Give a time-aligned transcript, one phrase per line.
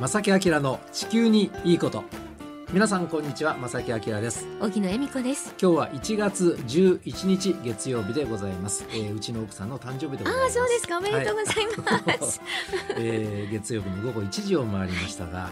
[0.00, 2.04] 正木明の地球にいいこと。
[2.72, 3.56] 皆さんこんにちは。
[3.56, 4.46] 正木明です。
[4.60, 5.52] 荻野恵美子です。
[5.60, 10.42] 今日は1月11日月曜日でございます、えー、うちの奥さんの誕生日でございます。
[10.42, 10.98] ああそうですか。
[10.98, 12.46] おめでとうございます、は
[12.94, 15.50] いえー、月曜日の午後1時を回りましたが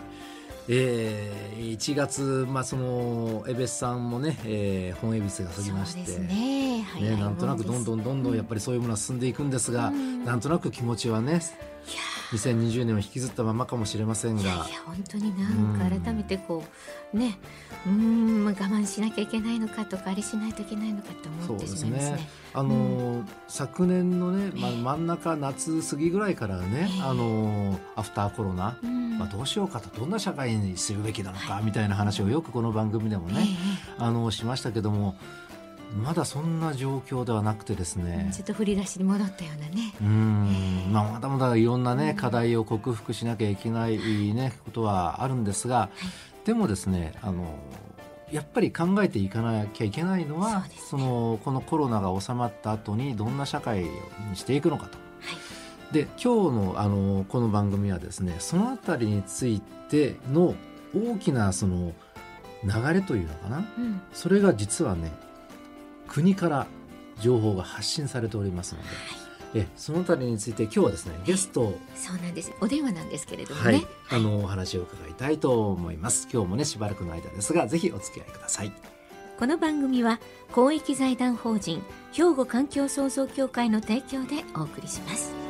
[0.68, 6.86] えー、1月、まあ、その江別さんもね、えー、本恵比寿が過ぎましてそうですね。
[7.00, 10.24] ね、なんとなくどんどんどんどんやっぱりそういうものは進んでいくんですが、うん。
[10.24, 11.40] なんとなく気持ちはね
[12.32, 14.42] 2020年を引きずったままかもしれませんが。
[14.42, 16.64] いや本当になんか改めてこ
[17.14, 17.38] うね。
[17.86, 22.28] うーん我慢しなきゃいけないのかとかあれしないといけないのかと思ってしまいますね。
[22.54, 24.76] あのー昨年のね、まあ、ええ。
[24.82, 27.02] 真ん中夏過ぎぐらいからね、ええ。
[27.02, 29.18] あのーアフターコロナ、うん。
[29.18, 33.34] まあ、どうしようかとどんな社会にするべきなのかみたいな話をよくこの番組でもええ。
[33.36, 33.48] ね、
[33.98, 35.16] あのしましたけども
[35.94, 39.94] まだそんな状況ではなくてですええねちょっと振り出しに戻ったようなね。
[40.00, 43.98] うん、まあ、まだまだいろんなね課題を克服しなきゃいけない
[44.34, 45.90] ねことはあるんですが、
[46.44, 47.58] でもですねあの
[48.30, 50.74] やっぱり考えていかなきゃいけないのはそね。
[50.90, 53.90] そのこのコロナが収まった後にどんな社会に
[54.34, 54.98] していくのかと。
[55.92, 60.54] で今日のあのこの番組はですねそのあたりについての
[60.94, 61.92] 大きなその
[62.64, 65.12] 流れというのかなうん、それが実はね
[66.08, 66.66] 国から
[67.20, 72.52] 情報が発信されておりますので、えそのあたりについて今日はですねゲストをそうなんです。
[72.60, 73.66] お電話なんですけれどもね。
[73.70, 78.72] はい、あのお話を伺いたいと思います今日もねしばらくの間ですがぜひお付き合いください
[79.38, 80.20] この番組は
[80.52, 85.46] 公益財団法人兵庫環境創造協会の提供でお送りします。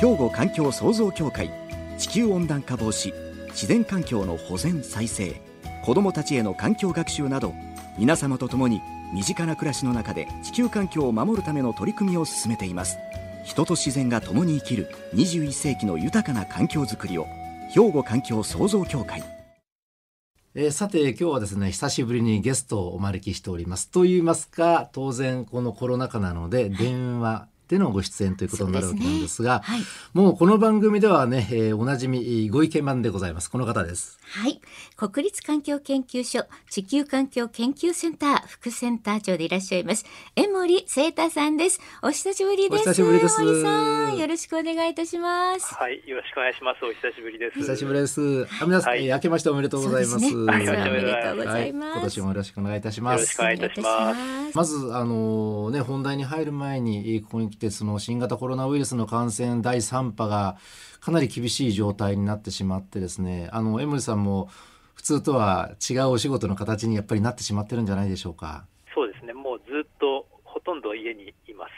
[0.00, 1.50] 兵庫環境創造協会
[1.98, 3.12] 地球温暖化防止
[3.48, 5.40] 自然環境の保全再生
[5.84, 7.52] 子どもたちへの環境学習など
[7.98, 8.80] 皆様と共に
[9.12, 12.98] 身近な暮らしの中で地球環境を守るための取り組みを進めています。
[13.44, 17.26] 人と自然が共に生きる21世紀の豊かな環境づくりを
[17.70, 19.22] 兵庫環境創造協会。
[20.54, 23.90] えーさて今日はですね久しぶりにゲストをお招きしております。
[23.90, 29.80] と言いますか当然このコロナ禍なので電話でのご出演ということになるわけなんですがはい。
[30.14, 34.60] もうこの番組ではね、えーおなじみご意見番でございますこの方ですはい。
[34.96, 41.80] 国立環境研究所地球環境研究センター副センター長でいらっしゃいます江森聖太さんです。
[42.02, 42.80] お久しぶりです。
[42.80, 45.74] お久しぶりです江森さん、よろしくお願いいたします。
[45.74, 46.84] はい、よろしくお願いします。
[46.84, 47.58] お久しぶりです。
[47.58, 50.52] 久しぶりですあ皆さん、はいえー明けましておめでとうございますそうですね。
[50.52, 51.90] はいおめでとうございます。
[51.90, 54.14] はい、今年もよろしくお願いいたしますよろしくお願いいたしま
[54.50, 60.56] すまずあのね本題に入る前にえーここに来てその新型コロナウイルスの感染第3波が
[61.00, 64.48] かなり厳しい状態になってしまってですねあの江森さんも
[64.94, 68.64] 普通とは違うお仕事の形にやっぱりなってしまってるんじゃないでしょうか？
[68.94, 69.32] そうですね。
[69.32, 71.70] もうずっとほとんど家にいます。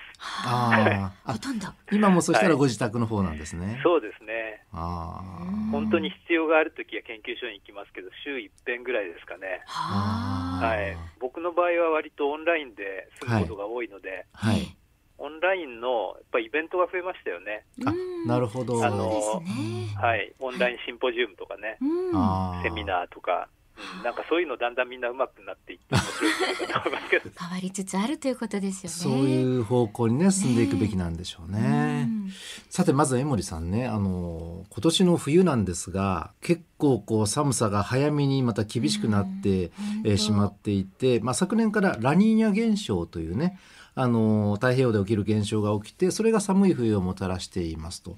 [0.44, 1.66] あーあほとんど。
[1.92, 3.80] 今もそしたらはいご自宅の方なんですね。
[3.82, 4.64] そうですね。
[4.72, 9.62] あうん本当に必要があるときは研究所に行きますけど、週一遍ぐらいですかね。
[9.68, 10.96] あーはい。
[11.20, 14.76] 僕の場合は割とオンラインで済むことが多いので、はい。
[15.20, 17.64] オンラインのやっぱイベントが増えましたよね。
[17.86, 18.84] あうんなるほど。
[18.84, 19.94] あのそうですね。
[19.96, 20.32] はい。
[20.40, 22.10] オンラインシンポジウムとかね、うん。
[22.14, 23.60] あーセミナーとか、うん
[24.04, 27.30] なんかそういうのだんだんみんな上手くなっていって面白いんじゃないかと思いますけど。
[27.38, 29.18] 変わりつつあるということですよね。
[29.18, 32.06] そういう方向にね進んでいくべきなんでしょうね。
[32.06, 32.30] うん
[32.68, 39.70] さてまず江森さんねあの今年の冬なんですが結構こう寒さが早めにまた厳しくなって、うん
[40.04, 43.58] えーしまっていて、まあ、昨年からラニーニャ現象というね
[43.94, 48.16] あの太平洋で起きる現象が起きてそれが寒い冬をもたらしていますと。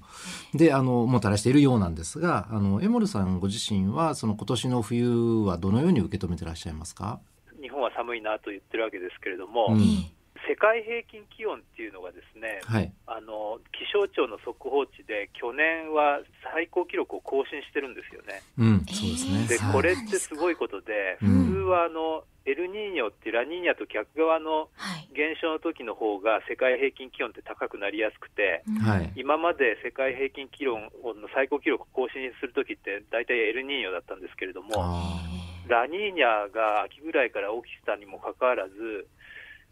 [0.53, 7.19] であのもたらしているようなんですがあの江森さんご自身はその今年の冬はどのように受け止めてらっしゃいますか、
[7.61, 9.81] 日本は寒いなと言ってるわけですけれども、うん。
[9.81, 16.19] え世界平均気温っていうのがですね、はい、あの気象庁の速報値で去年は
[16.53, 18.41] 最高記録を更新してるんですよね。
[18.57, 19.47] うん、そうですね。
[19.47, 19.73] で、はい。
[19.73, 21.45] これってすごいことで、うん。
[21.45, 25.03] 普通はあのエルニーニョってラニーニャと逆側のはい。
[25.13, 35.21] 現象の時の方が世界平均気温って高くなりやすくて、うんはい今まで世界平均気温の最高記録を更新する時って大体エルニーニョだったんですけれども、あ
[35.67, 39.07] ラニーニャが秋ぐらいから起きてたにもかかわらず、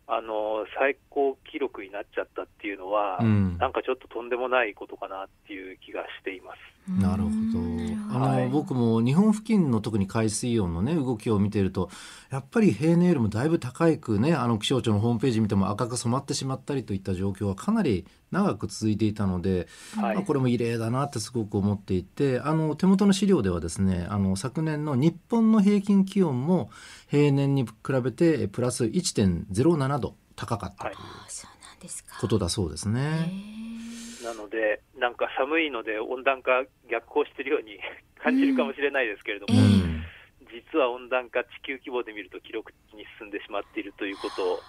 [0.07, 7.01] あの最高記録になっちゃったっていうのは、ーうんなんかちょっととんでもないことかなっていう気がしています。
[7.01, 7.70] なるほど。
[8.13, 11.89] あの、はい僕も日本付近の特に海水温のね動きを見ていると
[12.29, 26.69] やっぱり平年よりもだいぶ高いくねあの気象庁のホームページ見ても赤く染まってしまったりといった状況はかなり長く続いていたので、はいまあこれも異例だなってすごく思っていてあの手元の資料ではですねあの昨年の日本の平均気温も
[27.09, 27.71] 平年に比
[28.03, 32.17] べてプラス1.07度高かったというあそうなんですか。
[32.19, 33.31] ことだそうですへね。
[34.21, 37.79] ーなので、なんか寒いので温暖化逆行しているように
[38.21, 39.59] 感じるかもしれないですけれども、
[40.51, 44.59] 実は温暖化、地球規模で見ると記録的に進んでしまっているということを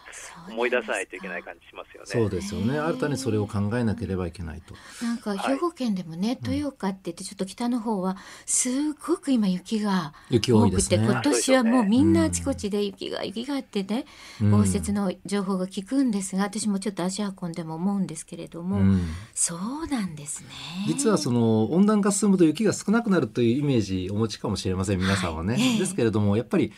[0.49, 2.06] 思い出さないといけない感じしますよね。
[2.06, 2.79] そうですよね。
[2.79, 4.75] 新たにそれを考えなければいけないと。
[5.05, 11.05] なんかはい兵庫県でもね、豊岡って言ってちょっと北の方はすごく今雪が雪多多くて、いですね。
[11.05, 14.05] 今年はもうみんなあちこちで雪が雪があってね、
[14.40, 19.02] うん豪雪の情報が聞くんですが私もちょっと足運んでも思うんですけれども、うん
[19.35, 20.49] そうなんですね。
[20.87, 25.56] 実はその温暖化進むと雪が少なくなるというイメージお持ちかもしれません皆さんはね。
[25.58, 26.72] ええですけれどもやっぱり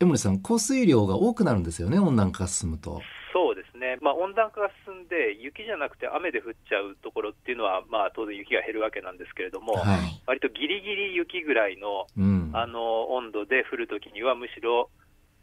[0.00, 3.00] 江森さん降水量が多くなるんですよね温暖化が進むと。
[3.32, 14.88] そうですね、まあ、温暖化が進んで、雪じゃなくて雨で降っちゃうところっていうのは、まあ、当然雪が減るわけなんですけれども、はい割とギリギリ雪ぐらいのうん、あの温度で降るときには、むしろ、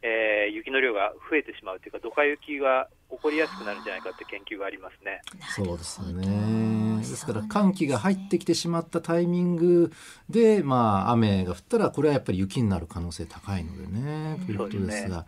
[0.01, 5.21] えー雪の量が増えてしまうというか、ドカ雪が起こりやすくなるんじゃないかって研究がありますね。
[5.51, 6.25] そうですよね。
[7.09, 9.91] ですから寒気が入ってきてしまったタイミング
[10.29, 14.39] で、まあ、雨が降ったらこれはやっぱり雪になる可能性高いのでね。
[14.45, 15.25] ということですが。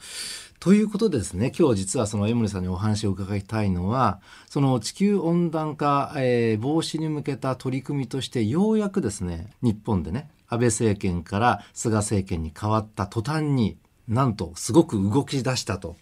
[0.59, 13.77] ということでですね今日実はその江森さんにお話を伺いたいのはその地球温暖化、えー防止に向けた取り組みとしてようやくですね日本でね安倍政権から菅政権に変わった途端に
[14.07, 15.97] なんとすごく動き出したと。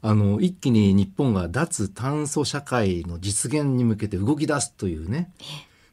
[0.00, 5.30] あの一気に日本が脱炭素社会の実現に向けて動き出すというね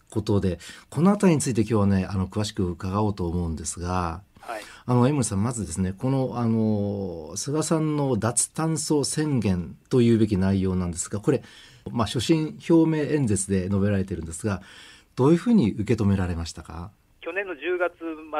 [0.10, 0.60] ことで
[0.90, 4.62] この辺りについて今日はねあの詳しく伺おうと思うんですがはい。
[4.86, 11.42] あの江森さんまずですねこのあの菅さんの脱炭素宣言というべき内容なんですがこれ、
[11.92, 14.62] まあ、所信表明演説で述べられているんですが
[15.16, 16.92] どういうふうに受け止められましたか？
[17.22, 17.96] 去年の10月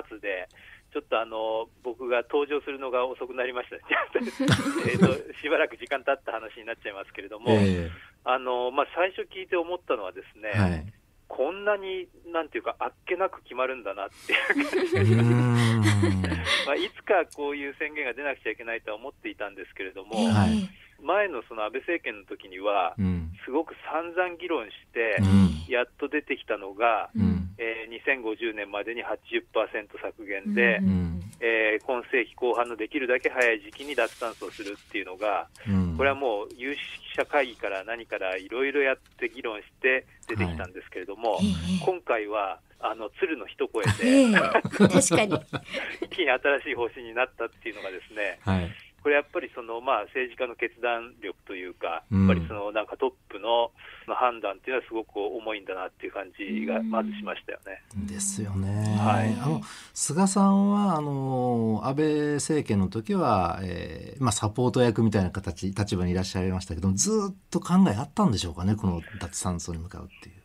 [0.10, 0.48] 末で、
[0.96, 3.76] ちょっとあの僕が登場するのが遅くなりました、
[4.88, 5.12] えーと
[5.44, 7.92] しばらく時間経った話になっちゃいますけれども、え
[8.24, 10.94] あのまあ、最初聞いて思ったのはですね、えはい。
[11.28, 16.22] こんなになんていうか、あっけなく決まるんだなっていう感じうーん。
[16.64, 20.24] まあ、いつかこういう宣言が出なくちゃいけないとは思っていたんですけれども、
[21.02, 23.34] 前のその安倍政権の時にはう、ん。
[23.44, 25.66] すごく散々議論してう、ん。
[25.68, 31.22] やっと出てきたのが、うんえー2050年までに80%削減で、うん。
[31.40, 35.98] えー今世紀後半のできるだけ早い時期に脱炭素をするっていうのが、うん。
[35.98, 36.84] これはもう有識
[37.16, 41.86] 者会議から何からいろいろやって議論して出てきたんですけれども、ええ。
[41.86, 44.34] 今回はあの鶴の一声えで、え。
[44.34, 45.40] 確かに。
[46.02, 48.72] 一気に新しい方針になったっていうのがですね、はい
[49.06, 53.70] これやっぱりその、まあ、政治家の決断力というか、うんやっぱりそのなんかトップの
[54.08, 57.84] の判断っていうのはすごく重いんだなっていう感じがまずしましたよね。
[58.08, 58.98] ですよね。
[58.98, 59.62] はいあの
[59.94, 62.06] 菅さんはあの安倍
[62.36, 70.45] 政権の時は、えーまあサポート役みたいな形立場にいらっしゃいましたけど、ずっと考えあったんでしょうかね、この脱炭素に向かうっていう。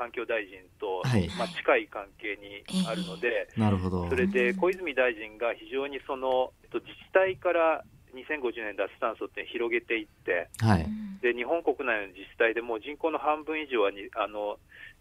[0.00, 4.08] 環境大臣と、はいまあ、近い関係にあるので、なるほど。
[4.08, 7.84] それで小泉大臣が非常にそのえっと自治体から
[8.16, 10.88] 2050年脱炭素って広げていって、はい。
[11.20, 14.56] で日本国内の自治体でもう人口の半分以上はにあの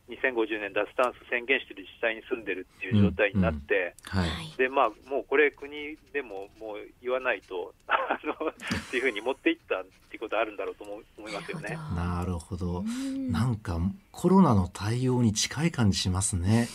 [0.09, 4.29] 2050年脱炭素宣言している自治体に住んでるっていう状態になって、はい。
[4.57, 8.53] でまあ、もうこれ、国でももう言わないと あのっ
[8.89, 11.77] ていうふうに持っていったっていうことあるんだろうと思う思いますよね。
[11.95, 12.79] なるほど。
[12.79, 13.79] うんなんか
[14.11, 16.67] コロナの対応に近い感じしますね。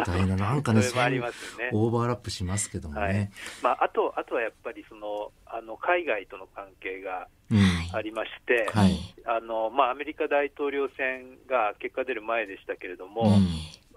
[0.00, 1.70] みたいななんかね、それもありそうますよね。
[1.72, 3.00] オーバーラップしますけどもね。
[3.00, 3.30] はい
[3.62, 7.78] まあ、あとあとはやっぱりそのあの海外との関係がうん。
[7.92, 8.98] ありまして、はい。
[9.24, 13.48] あのまあ、アメリカ大統領選が結果出る前でしたけれども、うん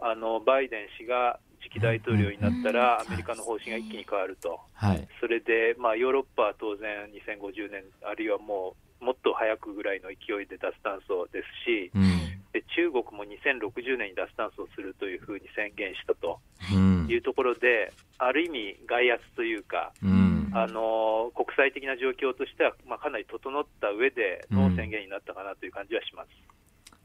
[0.03, 5.07] あのバイデン氏が次期大統領になったら、うんアメリカの方針が一気に変わると、はい。
[5.19, 12.30] それで、まあ、ヨーロッパは当然2050年、あるいはもうもっと早くぐらいの勢いで脱炭素ですし、うん。
[12.53, 16.39] で中国も2060年に脱炭素をするというふうに宣言したと
[16.73, 20.31] うんいうところで、ある意味、外圧というか、うん。
[20.53, 26.29] あの国際的な状況としては、まあ、かなり整った上での宣言になったかなという感じはします。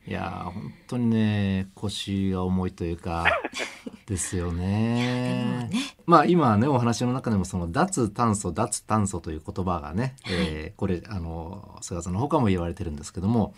[0.09, 3.25] いやー本当にね腰が重いというか
[4.07, 5.69] ですよね。
[5.69, 5.71] ね
[6.07, 13.55] まあ今ねお話の中でもその脱炭素脱炭素という言葉がね、えーこれあの菅さんの他も言われてるんですけども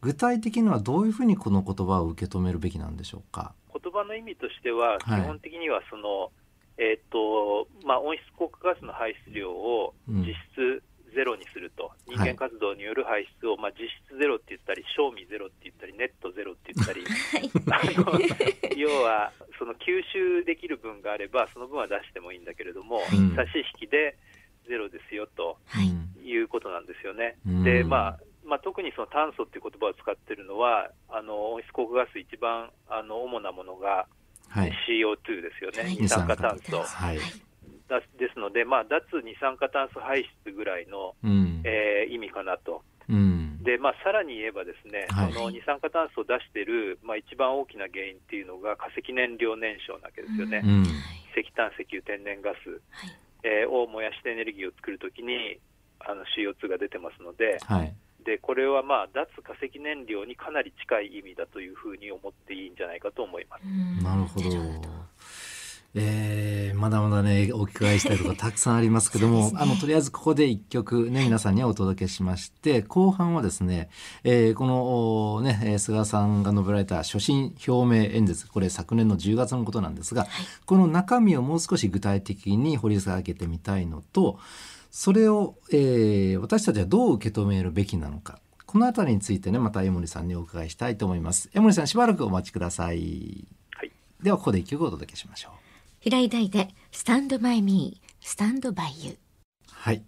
[0.00, 3.54] 具体的にはどういうふうにこの言葉を受け止めるべきなんでしょうか？
[3.72, 5.20] 言葉の意味としては、基はい。
[5.22, 6.30] 本的にはその、
[6.78, 10.22] えーとまあ、温室効果ガスの排出量をうん。
[10.22, 10.82] 実質
[11.14, 17.00] ゼロにすると、人間活動による排出を、まあ、実質ゼロって言ったり、賞味ゼロって言ったり、ネットゼロって言ったり、
[18.76, 23.34] 要はその吸収できる分があれば、その分は出してもいいんだけれども、うん。
[23.34, 23.48] 差し
[23.80, 24.16] 引きで
[24.68, 25.88] ゼロですよとはい。
[25.88, 26.24] うん。
[26.24, 27.38] いうことなんですよね。
[27.46, 27.64] うん。
[27.64, 34.08] で、まあ、まあ、特にその炭素っていう言葉を使ってるのは、あの温室効果ガス、一番あの主なものが
[34.48, 34.72] はい。
[34.88, 35.96] CO2 ですよね、はい。
[35.96, 36.82] 二酸化炭素。
[36.82, 37.18] はい。
[37.88, 41.62] だですので、まあ、脱二酸化炭素排出ぐらいの、うん。
[41.64, 42.82] えー意味かなと。
[43.08, 43.62] うん。
[43.62, 45.32] で、まあ、さらに言えばですね、はい。
[45.32, 50.62] その二酸化炭素を出している、まあ、一番大きな原因っていうのが化石燃料燃焼なわけですよね。
[50.64, 50.82] うん。
[51.36, 53.12] 石炭、石油、天然ガス、はい。
[53.44, 55.60] えーを燃やしてエネルギーを作るときに
[56.00, 57.94] あの CO2 が出てますので、はい
[58.28, 63.62] でこれはまあ脱化石燃料にかなり近い意味だというふうに思っていいんじゃないかと思います。
[63.64, 64.04] うん。
[64.04, 64.98] なるほど。
[65.94, 69.52] えーまだまだねお伺いしたいことがたくさんありますけども、 ね。
[69.56, 73.88] あのとりあえずここで一曲ね皆さんにはお届けしまして後半はですね、
[74.24, 80.26] えーこのおねえー菅さんが述べられた所信表明演説これ昨年の10月のことなんですが、
[80.66, 84.38] この中身をもう少し具体的に掘り下げてみたいのと
[84.90, 88.40] それを、えー私たちはどう受け止めるべきなのか。
[88.66, 91.50] このあたりについてねまた江森さんにお伺いしたいと思います。
[91.54, 93.46] 江森さんしばらくお待ちください。
[93.72, 93.92] はい。
[94.22, 95.52] ではここで一曲お届けしましょう。
[96.00, 99.16] 平井大でスタンドバイミースタンドバイユー
[99.80, 100.02] はい、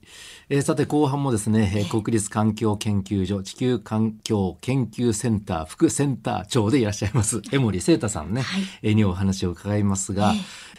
[0.48, 8.62] えーさて後半もですね、えー国立環境研究所地球環境研究センター副センター長でいらっしゃいます江森聖太さんね、はい。
[8.82, 10.32] えーにお話を伺いますが、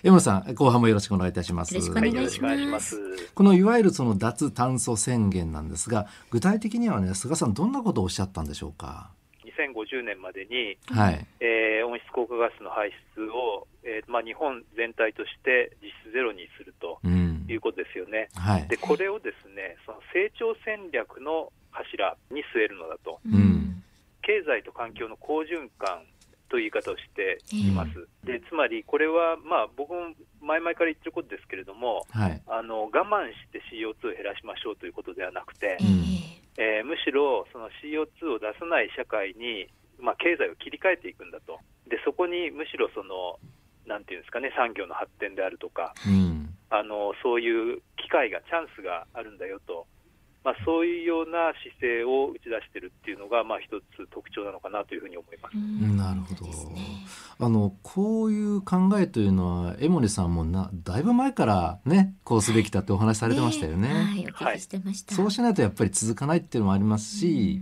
[0.04, 1.74] え江森さん後半もよろしくお願いいたします。
[1.74, 3.00] よろしくおはい、よろ願いしますしくお願いします。
[3.34, 9.10] このいわゆるその脱炭素宣言なんですが具体的にはね菅さんどんなことをおっしゃったんでしょうか
[9.46, 11.26] ？2050年までに、はい。
[11.40, 17.46] えー温室効果ガスの排出を、えーまあ、日本全体として実質ゼロにするとうん。
[17.50, 18.30] いうことですよね。
[18.36, 18.68] はい。
[18.68, 23.84] でこれをですねその成長戦略の柱に据えるのだと、ん。
[24.22, 26.06] 経済と環境の好循環
[26.50, 28.08] という言い方をしています。
[28.24, 32.42] でつまりこれは、まあ、僕も前々から言ってることですけれども、はい。
[32.48, 35.84] あの我慢して CO2 を減らしましょうということではなくてえ、
[36.60, 36.80] え。
[36.80, 39.68] えーむしろその CO2 を出さない社会に、
[40.00, 43.40] まあ、経済を切り替えていくんだと、でそこにむしろその、
[43.92, 46.56] なんていうんですかね、産業の発展であるとか、うん。
[46.70, 49.86] あのそういう機会が、チャンスがあるんだよと、
[50.44, 55.58] まあ、そういうような姿勢を打ち出してるっていうのが、まあ、一つ特徴なのかなというふうに思います。
[55.58, 55.98] うん。
[55.98, 56.50] なるほど。
[57.40, 63.90] あのこういう考えというのは江森さんもなだいぶ前からねこうすべきだってお話しされてましたよね。
[63.90, 65.16] はい、お聞きしてました。
[65.16, 67.62] そうしないとやっぱり続かないっていうのもありますし、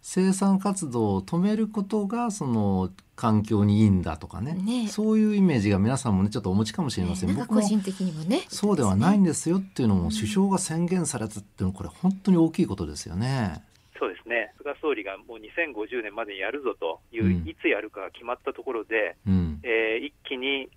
[0.00, 4.54] 生産活動を止めることがその環境にいいんだとかね。
[4.54, 4.88] ね。
[4.88, 7.34] そういうイメージが皆さんもねちょっとお持ちかもしれません、ね。
[7.34, 8.44] 僕個人的にもね。
[8.48, 13.62] そうではないんでですよっていうのも首相が宣言されたっていうのはこれ本当に大きいことですよね。
[13.98, 14.54] そうですね。
[14.58, 17.48] 菅総理がもう2050年までにやるぞという、うん。
[17.48, 19.60] いつやるかが決まったところで、うん。
[19.62, 20.70] えー一気に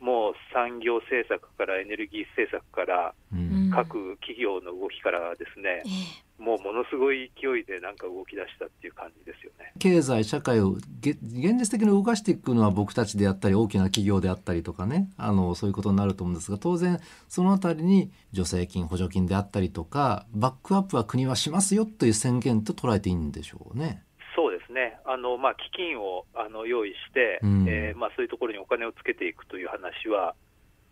[0.00, 3.64] もう産業政策からエネルギー政策からうん。
[3.64, 3.70] うん。
[3.70, 9.72] 各企業の動きからですね、えもうものすごい勢いでなんか動き出したっていう感じですよね。
[9.78, 24.04] 経済社会をげ現実的に動かしていくのは僕たちであったり大きな企業であったりとかねあのそういうことになると思うんですが当然そのあたりに助成金補助金であったりとかバックアップは国はしますよという宣言と捉えていいんでしょうね。
[24.36, 30.36] そうですね、あのまあ、基金をあの用意して、うんえーまあ、そういうところにお金をつけていくという話は、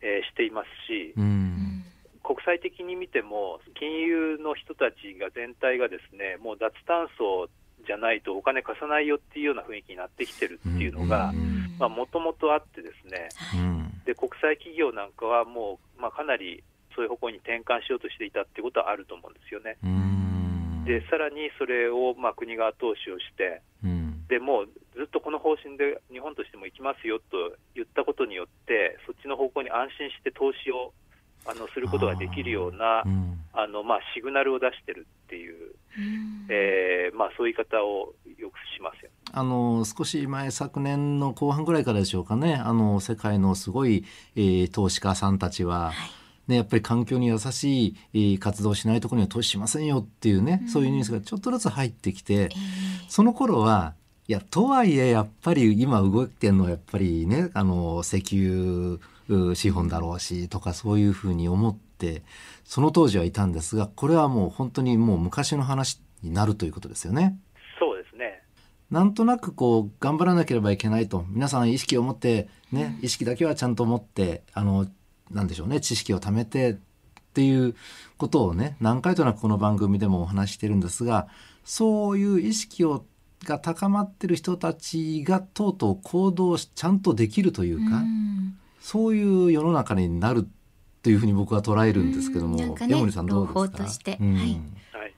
[0.01, 1.86] えーしていますし、うえん
[2.27, 7.47] 国際的に見ても、金融の人たちが全体がですねもう脱炭素
[7.87, 13.29] じゃないとお金貸さないよっていうような雰囲気になってきてるっていうのがうんもともとあって、ですね。
[13.55, 14.03] うん。
[14.05, 16.65] で国際企業なんかはもう、まあ、かなり
[16.95, 19.77] そういう方向に転換しようとしていたっていうことはあると思うんですよね。
[19.85, 20.85] うん。
[20.85, 24.27] でさらにそれをまあ国が後押しをして、うん。
[24.29, 30.93] でもうずっとこの方針で日本としても行きますよと言ったことによって、そっちの方向に安心して投資を
[31.49, 33.41] あのすることができるようなうん。
[33.53, 36.47] あの、まあ、シグナルを出してるっていう、うん。
[36.51, 39.11] えーまあ、そういう言い方をよくしますよ。
[39.33, 42.55] あの少し前昨年の後半ぐらいからでしょうかね。
[42.55, 45.93] あの世界のすごい、えー投資家さんたちは、
[46.49, 52.49] ね、やっぱり環境に優しい、えー活動をしないところには投資しませんよっていうね、そういうニュースがちょっとずつ入ってきてえ
[53.09, 53.95] その頃は
[54.29, 59.01] いやとはいえやっぱり今動いてるのはやっぱりねあの石油う
[59.55, 62.23] 資本だろうしとかそういうふうに思って
[62.65, 67.39] その当時はいたんですがこれはもう本当にもう昔の話になるということですよね。
[67.79, 68.43] そうですね。
[68.91, 74.87] なんとなくこう頑張らなければいけないと皆さん意識を持ってね、意識だけはちゃんと持ってあの
[75.31, 76.77] なんでしょうね知識を貯めてっ
[77.35, 77.75] ていう
[78.17, 81.29] ことをね何回となくこの番組でもお話ししてるんですが
[81.65, 83.05] そういう意識を
[83.45, 90.47] が高まってる人たちがとうとう行動しちゃんとできるというか、うんそういう世の中になる
[91.03, 93.61] というふうに僕は捉えるんですけども、ね山森さんどうですか？
[93.61, 94.45] 朗報としてうんはい
[94.93, 95.13] はい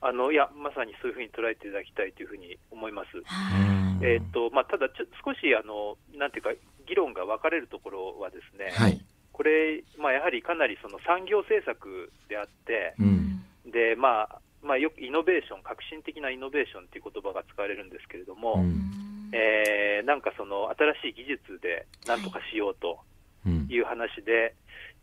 [0.00, 3.20] あのいやまさにそういうふうに捉えていただきたいというふうに思います。
[3.26, 6.50] はいえーっとまあ、ただちょ、少しあのなんていうか、
[6.86, 9.04] 議論が分かれるところはですね、はい。
[9.32, 13.44] これ、まあ、やはりかなりその産業政策であって、うん。
[13.70, 19.19] でまあまあ、よくイノベーション、革新的なイノベーションという言葉が使われるんですけれども、うん。
[19.32, 20.72] えーなんかその
[21.02, 23.00] 新しい技術でなんとかしようと
[23.46, 23.66] うん。
[23.70, 24.54] いう話で、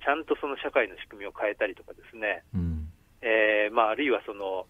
[0.04, 2.88] ちゃんとその社会の仕組みを変えたりとかですね、うん。
[3.22, 4.68] えーまあ、あるいはその、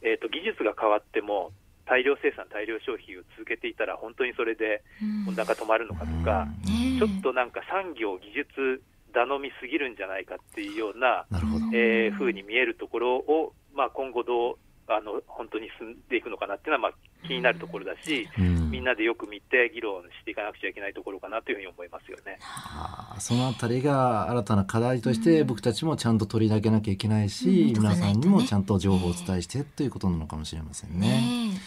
[0.00, 1.52] えー、と技術が変わっても、
[1.84, 4.82] 大量生産、大量消費を続けていたら、本当にそれで
[5.28, 8.82] 温暖化止まるのかとか、ねえちょっとなんか産業、技術
[9.12, 11.66] 頼みすぎるんじゃないかっていうような、なるほど。
[11.74, 14.56] えー、風に見えるところを、まあ、今後どう
[14.96, 18.70] あの本当に進んでいくのかなっていうのは、まあ、気になるところだし、うん。
[18.70, 22.38] みんなでよく見て、議論していかなくちゃいけないところかなというふうに思いますよね。
[22.42, 31.08] あーそのあたりが新たな課題として僕たちもちゃんと取り上げなきゃいけないし、うん皆さんにもちゃんと情報をお伝えしてということなのかもしれませんね。
[31.08, 31.60] ね。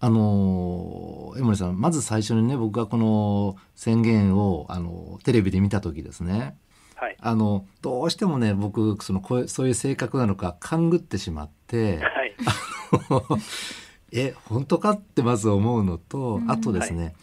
[0.00, 6.56] あの江森さんまず最初にね僕がこの宣言をあのテレビで見た時ですね。
[6.96, 12.23] はい、あのどうしてもね僕そのこうそういう性格なのか勘ぐってしまってはい、
[14.12, 16.50] え本当かってまず思うのと、うん。
[16.50, 17.14] あとですね、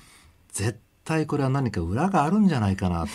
[0.51, 3.11] 絶対これは何か裏があるんじゃないかなと。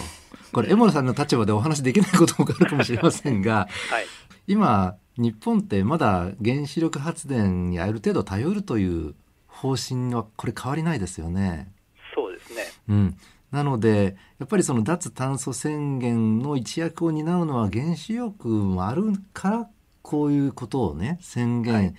[0.52, 4.06] これ江森さんの立場でお話できないこともあるかもしれませんが はい、
[4.46, 9.14] 今日本ってまだ原子力発電にある程度頼るという
[9.46, 11.72] 方針はこれ変わりないですよね。
[12.14, 12.64] そうですね。
[12.88, 13.16] うん、
[13.50, 19.68] なのでやっぱりその脱炭素宣言の一役を担うのは原子力もあるから
[20.06, 21.96] こういうことをね宣言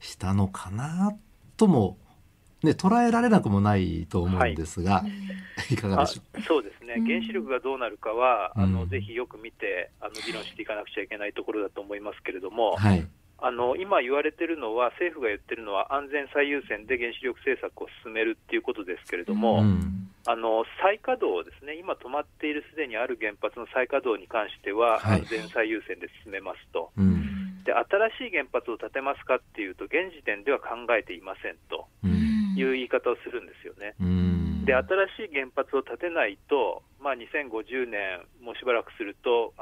[0.00, 1.16] したのかな
[1.56, 1.96] とも、
[2.62, 5.02] ね、捉えられなくもないと思うんですが、
[5.70, 7.06] い、かがあでしょそうですね、うん。
[7.06, 8.88] 原子力がどうなるかは、あのうん。
[8.90, 12.80] ぜひよく見てあの議論していかなくちゃいけないところだと思いますけれども、う。
[12.80, 13.06] はい、
[13.38, 20.04] あの今言われてるのは、政府が言ってるのは、安全最優先で原子力政策を進めるっていうことですけれども、うん。
[20.26, 25.20] あの再稼働ですね、今止まっているすでにある原発の再稼働に関しては、はい。
[25.22, 27.27] 安全最優先で進めますと、うん
[27.68, 33.92] で新しい原発を建てますかっていうと、現時点では考えていませんとうんいう言い方をするんですよね。
[34.00, 39.54] うんで新しい原発を建てないと、まあ、2050年、もうしばらくすると、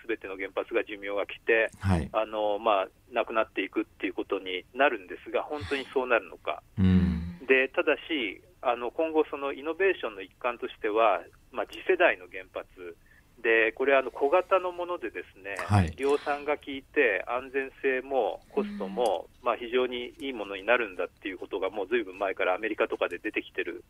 [0.00, 6.62] すべての原発が寿命が来て、はいあのまあ、なくなっていくっていうことになるんですが、本当にそうなるのか。
[6.78, 11.20] うんでただし、あの今後、そのイノベーションの一環としては、
[11.52, 12.96] まあ、次世代の原発、
[13.42, 15.94] でこれはあの小型のもので、ですね、はい。
[15.96, 23.84] 量産が効いて、安全性もコストも、まあ、非常にいいものになるんだっていうことが、もうずいぶん前からアメリカとかで出てきてる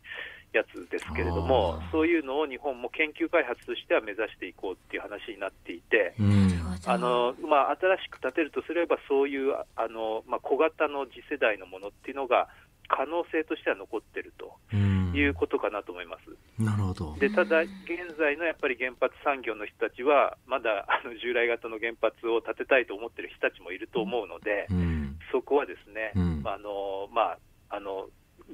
[0.53, 6.13] やつですけれどもそういうのを日本も研究開発としては目指していこうっていう話になっていて。
[6.19, 6.47] うん。
[6.85, 12.47] あのまあ、新しく建てるとすれば、そういうあの、まあ、小型の次世代のものっていうのが、
[12.87, 16.61] 可能性としては残ってるとうんいうことかなと思います。
[16.61, 17.15] なるほど。
[17.19, 17.71] でただ、現
[18.17, 27.35] 在のやっぱり原発産業の人たちは、まだあの従来型の原発を建てたいと思ってる人たちもいると思うので、うんそこはですね、うんあのま
[27.69, 28.07] あ、あの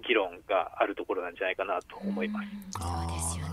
[0.07, 2.47] 議論があるところなんじゃないかなと思います。
[2.71, 3.52] そうですよあ。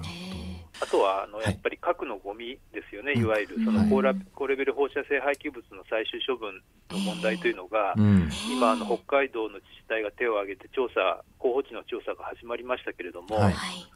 [0.81, 1.47] あとはあのはい。
[1.47, 3.23] やっぱり核のゴミですよね、うん。
[3.23, 3.85] いわゆるそはい。
[3.85, 8.29] の高ラ高レベル放射性廃棄物の最終処分の問題というのが、うん。
[8.51, 13.53] 今、あの北海道の自治体が手を挙げて調査、候補地の調査が始まりましたけれども、はい。
[13.53, 13.87] はい。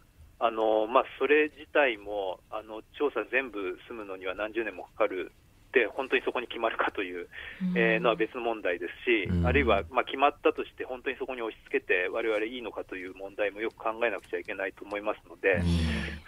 [0.40, 5.32] あのまあ、それ自体もあの調査全部済むのには何十年もかかる
[5.74, 7.28] で、本当にそこに決まるかという、
[7.74, 9.46] えーのは別の問題ですし、うん。
[9.46, 15.60] あるいは、まあ、決まったとして、本当にそこに押し付けて、われわれいいのかという問題もよく考えなくちゃいけないと思いますので。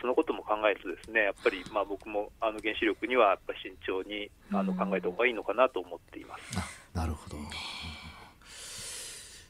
[0.01, 6.43] そのことも考えると、ですねやっぱりまあ僕もあの原子力にはやっぱ慎重にあのうん考えた方がいいのかなと思っています。
[6.59, 7.37] あなるほど。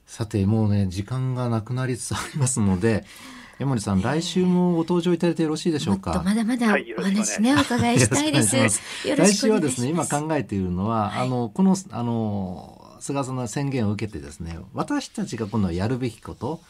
[0.07, 3.05] さてもうね時間がなくなりつつありますので
[3.59, 6.23] 江森さん来週もご登場いただいてよろしいでしょうか？
[6.25, 7.03] まだまだおろしくお
[7.43, 8.83] 願いお伺いしたいでよろしくお願いしす
[9.17, 10.07] 来週はですね今。
[10.07, 16.61] 考えているのは、はいあのこのあの菅さんの宣言を受けてですね私たちが今度はやるべきこと、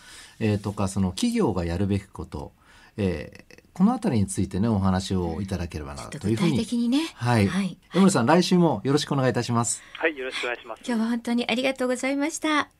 [0.40, 2.52] えーとかその企業がやるべきこと、
[2.96, 7.00] えーこのあたりについてねお話をいただければなというふうに的にね。
[7.14, 7.76] はい、はい。
[7.94, 9.82] 江森さん来週もよろしくお願いいたします。
[9.98, 10.82] はい、よろしくお願いします。
[10.86, 12.70] 今日は本当にありがとうございました。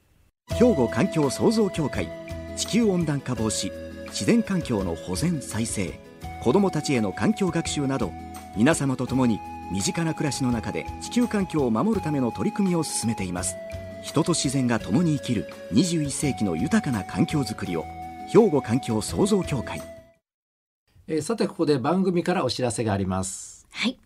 [0.55, 2.09] 兵庫環境創造協会
[2.57, 3.71] 地球温暖化防止
[4.07, 6.01] 自然環境の保全再生
[6.43, 8.11] 子どもたちへの環境学習など
[8.57, 9.39] 皆様と共に
[9.71, 13.57] 身近な暮らしの中で地球環境を守るための取り組みを進めています
[14.03, 17.85] 人と自然が共に生きる21世紀の豊かな環境づくりを
[18.33, 19.83] 兵庫環境創造協会
[21.09, 23.69] えーさてここで番組からお知らせがあります。
[23.71, 23.97] はい。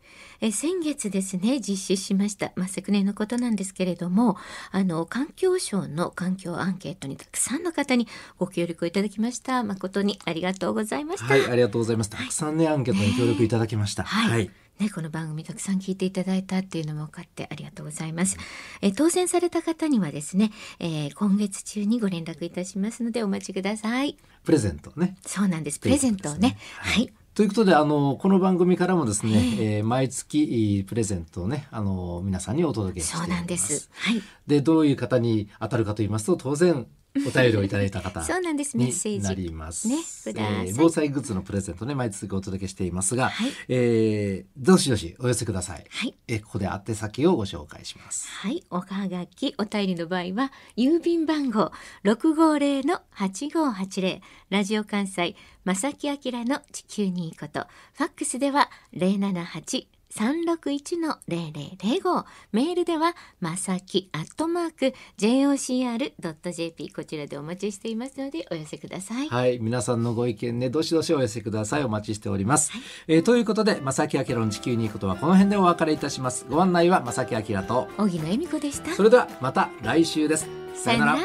[0.42, 4.38] え先月ですね実施しました、まあ、昨年のことなんですけれども
[4.70, 8.08] あの環境省の環境アンケートにたくさんの方に
[8.38, 9.62] ご協力をいただきました。
[9.62, 11.26] 誠にありがとうございました。
[11.26, 12.10] はいありがとうございます。
[12.10, 18.38] たくさんね、アンケートに協力いただきました、はい、はいね、この番組たくさん聞いていただいたっていうのも分かってありがとうございます。
[18.80, 24.16] え当選された方にはですね、えー、今月中にご連絡いたしますのでお待ちください。
[24.42, 25.16] プレゼントね。
[25.26, 25.80] そうなんです。
[25.80, 26.38] プレゼントをね。
[26.40, 33.28] ねはい、ということであのこの番組からもですね、えー、毎月プレゼントをねあの皆さんにお届けしています。
[33.28, 33.90] そうなんです。
[33.92, 34.22] はい。
[34.46, 39.20] でどういう方に当たるかと言いますと当然お便りをいただいた方そうなんですメッセージ。
[39.20, 39.88] なります。
[39.88, 48.28] ね、えー、防災グッズのプレゼントね毎月お届けしていますが、はい、えー、どしどしお寄せください、はい、えー、ここで宛先をご紹介します。
[48.28, 48.62] はい。
[48.70, 54.22] おはがきお便りの場合は郵便番号六五零の八五八零。
[54.50, 57.66] ラジオ関西正木明の地球にいいこと。
[57.94, 69.28] ファックスでは零七八361-0005メールではまさきアットマーク jocr.jp こちらでお待ちしていますのでお寄せください。
[69.28, 69.58] はい。
[69.60, 71.84] 皆さんのご意見ねどしどしお寄せください。
[71.84, 76.46] お待ちしております、はい、えー、ということでまさきあきらの地球にいいことはこの辺でお別れいたします。
[76.48, 78.94] ご案内はまさきあきらと荻野恵美子でした。
[78.94, 80.48] それではまた来週です。
[80.74, 81.18] さよなら。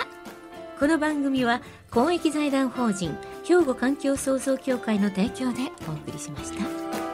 [0.80, 7.05] この番組は公益財団法人兵庫環境創造協会の提供でお送りしました。